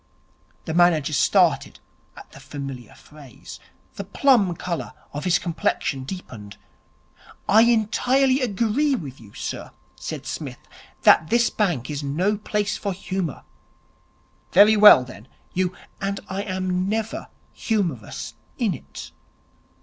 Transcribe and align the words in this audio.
The 0.65 0.73
manager 0.73 1.13
started 1.13 1.79
at 2.17 2.31
the 2.31 2.39
familiar 2.39 2.95
phrase. 2.95 3.59
The 3.97 4.03
plum 4.03 4.55
colour 4.55 4.93
of 5.13 5.25
his 5.25 5.37
complexion 5.37 6.05
deepened. 6.05 6.57
'I 7.47 7.61
entirely 7.61 8.41
agree 8.41 8.95
with 8.95 9.21
you, 9.21 9.35
sir,' 9.35 9.69
said 9.95 10.25
Psmith, 10.25 10.57
'that 11.03 11.29
this 11.29 11.51
bank 11.51 11.91
is 11.91 12.01
no 12.01 12.35
place 12.35 12.77
for 12.77 12.93
humour.' 12.93 13.43
'Very 14.53 14.75
well, 14.75 15.03
then. 15.03 15.27
You' 15.53 15.71
'And 16.01 16.19
I 16.27 16.41
am 16.41 16.89
never 16.89 17.27
humorous 17.53 18.33
in 18.57 18.73
it. 18.73 19.11